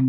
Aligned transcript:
La 0.00 0.06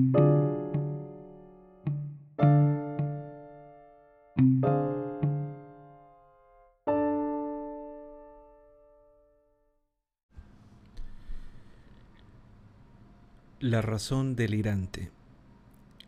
razón 13.81 14.37
delirante. 14.37 15.11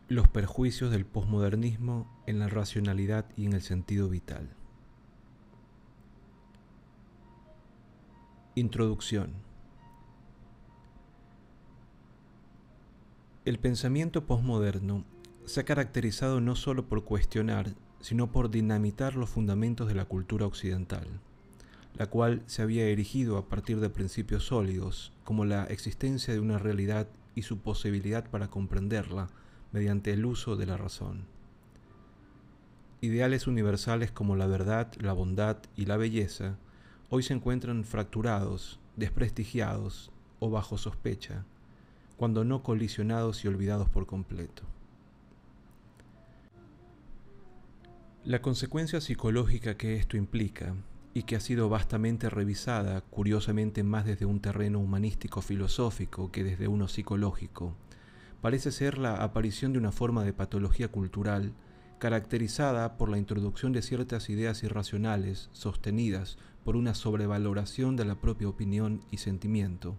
Los 0.07 0.29
perjuicios 0.29 0.89
del 0.89 1.05
posmodernismo 1.05 2.07
en 2.25 2.39
la 2.39 2.47
racionalidad 2.47 3.25
y 3.35 3.45
en 3.45 3.53
el 3.53 3.61
sentido 3.61 4.07
vital. 4.07 4.49
Introducción. 8.55 9.52
El 13.45 13.59
pensamiento 13.59 14.25
posmoderno 14.25 15.03
se 15.43 15.59
ha 15.59 15.65
caracterizado 15.65 16.39
no 16.39 16.55
solo 16.55 16.87
por 16.87 17.03
cuestionar, 17.03 17.75
sino 17.99 18.31
por 18.31 18.49
dinamitar 18.49 19.17
los 19.17 19.29
fundamentos 19.29 19.89
de 19.89 19.95
la 19.95 20.05
cultura 20.05 20.45
occidental, 20.45 21.05
la 21.97 22.05
cual 22.05 22.41
se 22.45 22.61
había 22.61 22.85
erigido 22.85 23.37
a 23.37 23.49
partir 23.49 23.81
de 23.81 23.89
principios 23.89 24.45
sólidos, 24.45 25.11
como 25.25 25.43
la 25.43 25.65
existencia 25.65 26.33
de 26.33 26.39
una 26.39 26.57
realidad 26.57 27.09
y 27.35 27.41
su 27.41 27.57
posibilidad 27.57 28.29
para 28.29 28.47
comprenderla 28.47 29.27
mediante 29.73 30.13
el 30.13 30.25
uso 30.25 30.55
de 30.55 30.65
la 30.65 30.77
razón. 30.77 31.25
Ideales 33.01 33.45
universales 33.45 34.09
como 34.09 34.37
la 34.37 34.47
verdad, 34.47 34.93
la 35.01 35.11
bondad 35.11 35.57
y 35.75 35.85
la 35.85 35.97
belleza 35.97 36.55
hoy 37.09 37.23
se 37.23 37.33
encuentran 37.33 37.83
fracturados, 37.83 38.79
desprestigiados 38.95 40.13
o 40.39 40.49
bajo 40.49 40.77
sospecha, 40.77 41.43
cuando 42.23 42.45
no 42.45 42.63
colisionados 42.63 43.43
y 43.43 43.49
olvidados 43.49 43.89
por 43.89 44.05
completo. 44.05 44.63
La 48.23 48.41
consecuencia 48.41 49.01
psicológica 49.01 49.75
que 49.75 49.97
esto 49.97 50.15
implica 50.15 50.73
y 51.13 51.23
que 51.23 51.35
ha 51.35 51.41
sido 51.41 51.67
vastamente 51.67 52.29
revisada, 52.29 53.01
curiosamente 53.01 53.83
más 53.83 54.05
desde 54.05 54.25
un 54.25 54.39
terreno 54.39 54.79
humanístico 54.79 55.41
filosófico 55.41 56.31
que 56.31 56.45
desde 56.45 56.69
uno 56.69 56.87
psicológico, 56.87 57.75
parece 58.39 58.71
ser 58.71 58.99
la 58.99 59.15
aparición 59.15 59.73
de 59.73 59.79
una 59.79 59.91
forma 59.91 60.23
de 60.23 60.31
patología 60.31 60.87
cultural 60.87 61.51
caracterizada 61.99 62.95
por 62.95 63.09
la 63.09 63.17
introducción 63.17 63.73
de 63.73 63.81
ciertas 63.81 64.29
ideas 64.29 64.63
irracionales 64.63 65.49
sostenidas 65.51 66.37
por 66.63 66.77
una 66.77 66.93
sobrevaloración 66.93 67.97
de 67.97 68.05
la 68.05 68.15
propia 68.15 68.47
opinión 68.47 69.01
y 69.11 69.17
sentimiento, 69.17 69.97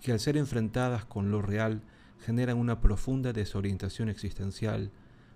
que 0.00 0.12
al 0.12 0.20
ser 0.20 0.36
enfrentadas 0.36 1.04
con 1.04 1.30
lo 1.30 1.42
real 1.42 1.82
generan 2.20 2.58
una 2.58 2.80
profunda 2.80 3.32
desorientación 3.32 4.08
existencial, 4.08 4.90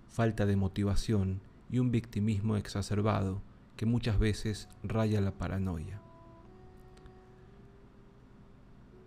falta 0.07 0.45
de 0.45 0.55
motivación 0.55 1.41
y 1.69 1.79
un 1.79 1.91
victimismo 1.91 2.55
exacerbado, 2.57 3.41
que 3.75 3.85
muchas 3.85 4.19
veces 4.19 4.69
raya 4.83 5.21
la 5.21 5.31
paranoia. 5.31 6.01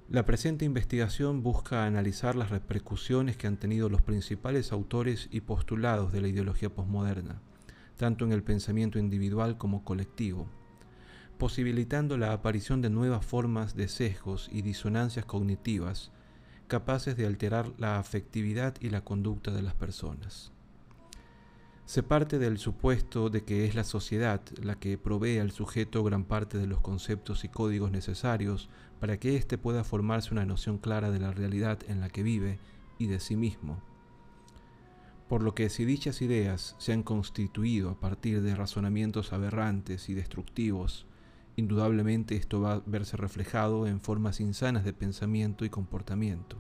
La 0.09 0.25
presente 0.25 0.65
investigación 0.65 1.43
busca 1.43 1.84
analizar 1.84 2.37
las 2.37 2.51
repercusiones 2.51 3.37
que 3.37 3.49
han 3.49 3.57
tenido 3.57 3.89
los 3.89 4.03
principales 4.03 4.71
autores 4.71 5.29
y 5.33 5.41
postulados 5.41 6.12
de 6.12 6.21
la 6.21 6.29
ideología 6.29 6.73
posmoderna, 6.73 7.41
tanto 7.97 8.25
en 8.25 8.33
el 8.33 8.45
pensamiento 8.45 9.01
individual 9.01 9.59
como 9.59 9.83
colectivo, 9.84 10.47
posibilitando 11.39 12.17
la 12.17 12.33
aparición 12.33 12.83
de 12.83 12.91
nuevas 12.91 13.25
formas 13.25 13.77
de 13.77 13.89
sesgos 13.89 14.48
y 14.53 14.62
disonancias 14.62 15.25
cognitivas 15.25 16.11
capaces 16.67 17.17
de 17.17 17.27
alterar 17.27 17.73
la 17.78 17.98
afectividad 17.98 18.75
y 18.81 18.91
la 18.91 19.03
conducta 19.03 19.53
de 19.53 19.62
las 19.62 19.75
personas. 19.75 20.53
Se 21.84 22.03
parte 22.03 22.41
del 22.41 22.59
supuesto 22.59 23.31
de 23.31 23.45
que 23.45 23.65
es 23.65 23.77
la 23.77 23.84
sociedad 23.84 24.41
la 24.61 24.75
que 24.75 24.98
provee 24.98 25.39
al 25.39 25.53
sujeto 25.53 26.03
gran 26.03 26.25
parte 26.25 26.59
de 26.59 26.66
los 26.66 26.81
conceptos 26.81 27.44
y 27.44 27.49
códigos 27.49 27.93
necesarios 27.93 28.69
para 28.99 29.19
que 29.21 29.37
éste 29.37 29.56
pueda 29.56 29.84
formarse 29.84 30.32
una 30.34 30.44
noción 30.44 30.78
clara 30.78 31.12
de 31.12 31.21
la 31.21 31.31
realidad 31.31 31.78
en 31.87 32.00
la 32.00 32.09
que 32.09 32.25
vive 32.25 32.59
y 32.99 33.06
de 33.06 33.21
sí 33.21 33.37
mismo. 33.37 33.81
Por 35.28 35.43
lo 35.43 35.55
que 35.55 35.71
si 35.71 35.84
dichas 35.84 36.22
ideas 36.22 36.75
se 36.78 36.93
han 36.93 37.05
constituido 37.05 37.91
a 37.91 38.00
partir 38.00 38.43
de 38.43 38.56
razonamientos 38.56 39.32
aberrantes 39.32 40.09
y 40.09 40.15
destructivos, 40.15 41.06
indudablemente 41.56 42.37
esto 42.37 42.61
va 42.61 42.75
a 42.75 42.83
verse 42.87 43.17
reflejado 43.17 43.87
en 43.87 44.00
formas 44.00 44.41
insanas 44.41 44.84
de 44.84 44.93
pensamiento 44.93 45.65
y 45.65 45.71
comportamiento. 45.71 46.56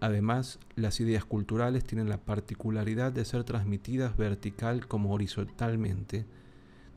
Además, 0.00 0.60
las 0.76 1.00
ideas 1.00 1.24
culturales 1.24 1.84
tienen 1.84 2.08
la 2.08 2.24
particularidad 2.24 3.12
de 3.12 3.24
ser 3.24 3.44
transmitidas 3.44 4.16
vertical 4.16 4.86
como 4.86 5.12
horizontalmente, 5.12 6.26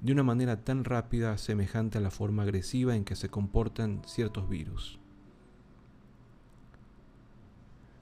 de 0.01 0.13
una 0.13 0.23
manera 0.23 0.63
tan 0.63 0.83
rápida 0.83 1.38
semejante 1.38 1.97
a 1.97 2.01
la 2.01 2.11
forma 2.11 2.44
agresiva 2.44 2.95
en 2.95 3.03
que 3.03 3.16
se 3.16 3.29
comportan 3.29 4.01
ciertos 4.06 4.47
virus. 4.50 5.00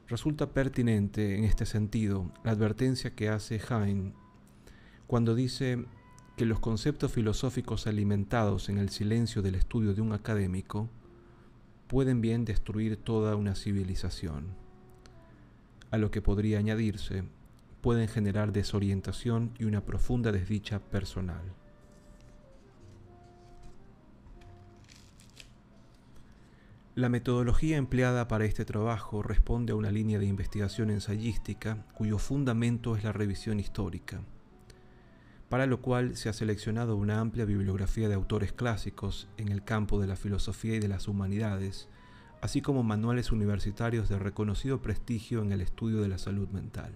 Resulta 0.07 0.51
pertinente 0.51 1.37
en 1.37 1.43
este 1.43 1.65
sentido 1.65 2.31
la 2.43 2.51
advertencia 2.51 3.13
que 3.13 3.29
hace 3.29 3.59
Heine 3.69 4.13
cuando 5.05 5.35
dice 5.35 5.85
que 6.37 6.45
los 6.45 6.59
conceptos 6.59 7.11
filosóficos 7.11 7.87
alimentados 7.87 8.69
en 8.69 8.77
el 8.77 8.89
silencio 8.89 9.41
del 9.41 9.55
estudio 9.55 9.95
de 9.95 10.01
un 10.01 10.13
académico 10.13 10.87
pueden 11.87 12.21
bien 12.21 12.45
destruir 12.45 12.95
toda 12.95 13.35
una 13.35 13.55
civilización 13.55 14.45
a 15.89 15.97
lo 15.97 16.11
que 16.11 16.21
podría 16.21 16.59
añadirse, 16.59 17.23
pueden 17.81 18.07
generar 18.07 18.51
desorientación 18.51 19.51
y 19.57 19.63
una 19.63 19.83
profunda 19.83 20.31
desdicha 20.31 20.79
personal. 20.79 21.41
La 26.93 27.09
metodología 27.09 27.77
empleada 27.77 28.27
para 28.27 28.45
este 28.45 28.63
trabajo 28.63 29.23
responde 29.23 29.73
a 29.73 29.75
una 29.75 29.91
línea 29.91 30.19
de 30.19 30.25
investigación 30.25 30.91
ensayística 30.91 31.85
cuyo 31.95 32.19
fundamento 32.19 32.95
es 32.95 33.03
la 33.03 33.11
revisión 33.11 33.59
histórica, 33.59 34.21
para 35.49 35.65
lo 35.65 35.81
cual 35.81 36.17
se 36.17 36.29
ha 36.29 36.33
seleccionado 36.33 36.95
una 36.95 37.19
amplia 37.19 37.45
bibliografía 37.45 38.09
de 38.09 38.15
autores 38.15 38.51
clásicos 38.51 39.27
en 39.37 39.49
el 39.49 39.63
campo 39.63 39.99
de 39.99 40.07
la 40.07 40.15
filosofía 40.15 40.75
y 40.75 40.79
de 40.79 40.89
las 40.89 41.07
humanidades, 41.07 41.87
así 42.41 42.61
como 42.61 42.83
manuales 42.83 43.31
universitarios 43.31 44.09
de 44.09 44.19
reconocido 44.19 44.81
prestigio 44.81 45.41
en 45.41 45.51
el 45.51 45.61
estudio 45.61 46.01
de 46.01 46.09
la 46.09 46.17
salud 46.17 46.49
mental. 46.49 46.93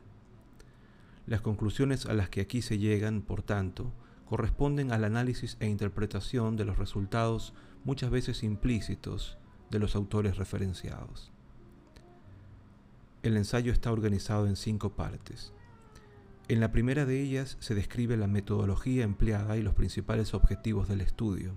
Las 1.26 1.42
conclusiones 1.42 2.06
a 2.06 2.14
las 2.14 2.30
que 2.30 2.42
aquí 2.42 2.62
se 2.62 2.78
llegan, 2.78 3.22
por 3.22 3.42
tanto, 3.42 3.94
corresponden 4.26 4.92
al 4.92 5.04
análisis 5.04 5.58
e 5.60 5.68
interpretación 5.68 6.58
de 6.58 6.66
los 6.66 6.78
resultados 6.78 7.54
muchas 7.84 8.10
veces 8.10 8.44
implícitos 8.44 9.38
de 9.70 9.80
los 9.80 9.96
autores 9.96 10.38
referenciados. 10.38 11.32
El 13.24 13.38
ensayo 13.38 13.72
está 13.72 13.92
organizado 13.92 14.48
en 14.48 14.56
cinco 14.56 14.92
partes. 14.96 15.54
En 16.48 16.60
la 16.60 16.72
primera 16.72 17.06
de 17.06 17.22
ellas 17.22 17.58
se 17.60 17.76
describe 17.76 18.18
la 18.18 18.28
metodología 18.28 19.04
empleada 19.04 19.58
y 19.58 19.62
los 19.62 19.74
principales 19.74 20.34
objetivos 20.34 20.88
del 20.88 21.02
estudio. 21.02 21.54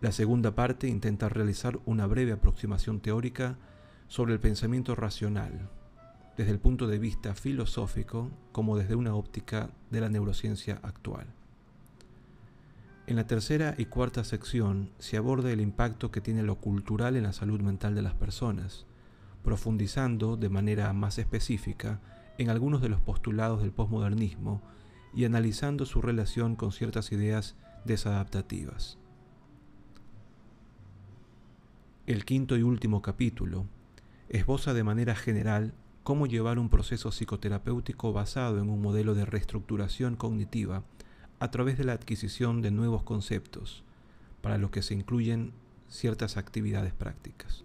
La 0.00 0.12
segunda 0.12 0.54
parte 0.54 0.88
intenta 0.88 1.28
realizar 1.28 1.78
una 1.86 2.06
breve 2.06 2.32
aproximación 2.32 3.00
teórica 3.00 3.56
sobre 4.08 4.34
el 4.34 4.40
pensamiento 4.40 4.94
racional, 4.94 5.70
desde 6.36 6.52
el 6.52 6.58
punto 6.58 6.86
de 6.86 6.98
vista 6.98 7.34
filosófico 7.34 8.30
como 8.52 8.76
desde 8.76 8.96
una 8.96 9.14
óptica 9.14 9.70
de 9.90 10.00
la 10.00 10.08
neurociencia 10.08 10.80
actual. 10.82 11.26
En 13.06 13.16
la 13.16 13.26
tercera 13.26 13.74
y 13.76 13.84
cuarta 13.84 14.24
sección 14.24 14.90
se 14.98 15.18
aborda 15.18 15.52
el 15.52 15.60
impacto 15.60 16.10
que 16.10 16.22
tiene 16.22 16.42
lo 16.42 16.56
cultural 16.56 17.16
en 17.16 17.24
la 17.24 17.34
salud 17.34 17.60
mental 17.60 17.94
de 17.94 18.02
las 18.02 18.14
personas, 18.14 18.86
profundizando 19.42 20.36
de 20.38 20.48
manera 20.48 20.90
más 20.94 21.18
específica 21.18 22.00
en 22.38 22.50
algunos 22.50 22.82
de 22.82 22.88
los 22.88 23.00
postulados 23.00 23.62
del 23.62 23.72
posmodernismo 23.72 24.60
y 25.14 25.24
analizando 25.24 25.86
su 25.86 26.02
relación 26.02 26.56
con 26.56 26.72
ciertas 26.72 27.12
ideas 27.12 27.56
desadaptativas. 27.84 28.98
El 32.06 32.24
quinto 32.24 32.56
y 32.56 32.62
último 32.62 33.00
capítulo 33.00 33.66
esboza 34.28 34.74
de 34.74 34.84
manera 34.84 35.14
general 35.14 35.74
cómo 36.02 36.26
llevar 36.26 36.58
un 36.58 36.68
proceso 36.68 37.10
psicoterapéutico 37.10 38.12
basado 38.12 38.58
en 38.60 38.68
un 38.68 38.82
modelo 38.82 39.14
de 39.14 39.24
reestructuración 39.24 40.16
cognitiva 40.16 40.82
a 41.40 41.50
través 41.50 41.78
de 41.78 41.84
la 41.84 41.94
adquisición 41.94 42.60
de 42.60 42.70
nuevos 42.70 43.02
conceptos, 43.02 43.84
para 44.42 44.58
lo 44.58 44.70
que 44.70 44.82
se 44.82 44.94
incluyen 44.94 45.52
ciertas 45.88 46.36
actividades 46.36 46.92
prácticas. 46.92 47.63